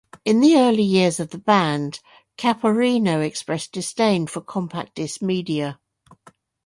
[0.25, 1.99] In the early years of the band,
[2.35, 5.77] Caporino expressed disdain for compact disc media.